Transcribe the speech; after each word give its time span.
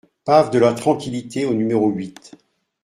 Pav 0.25 0.49
de 0.49 0.57
la 0.57 0.73
Tranquillite 0.73 1.45
au 1.47 1.53
numéro 1.53 1.91
huit 1.91 2.33